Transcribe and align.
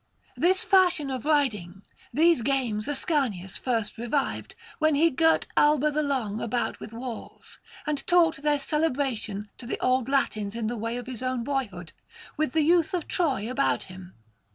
This 0.45 0.63
fashion 0.63 1.11
of 1.11 1.25
riding, 1.25 1.83
these 2.11 2.41
games 2.41 2.87
Ascanius 2.87 3.55
first 3.55 3.99
revived, 3.99 4.55
when 4.79 4.95
he 4.95 5.11
girt 5.11 5.45
Alba 5.55 5.91
the 5.91 6.01
Long 6.01 6.41
about 6.41 6.79
with 6.79 6.91
walls, 6.91 7.59
and 7.85 8.03
taught 8.07 8.37
their 8.37 8.57
celebration 8.57 9.51
to 9.59 9.67
the 9.67 9.79
Old 9.79 10.09
Latins 10.09 10.55
in 10.55 10.65
the 10.65 10.75
way 10.75 10.97
of 10.97 11.05
his 11.05 11.21
own 11.21 11.43
boyhood, 11.43 11.91
with 12.35 12.53
the 12.53 12.63
youth 12.63 12.95
of 12.95 13.07
Troy 13.07 13.47
about 13.47 13.83
him. 13.83 14.15